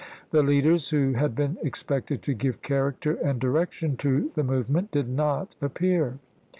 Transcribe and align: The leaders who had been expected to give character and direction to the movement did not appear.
The 0.31 0.41
leaders 0.41 0.89
who 0.89 1.13
had 1.13 1.35
been 1.35 1.59
expected 1.61 2.23
to 2.23 2.33
give 2.33 2.63
character 2.63 3.19
and 3.23 3.39
direction 3.39 3.97
to 3.97 4.31
the 4.33 4.43
movement 4.43 4.89
did 4.89 5.07
not 5.07 5.53
appear. 5.61 6.17